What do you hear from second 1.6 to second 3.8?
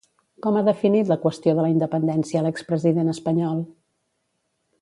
la independència l'expresident espanyol?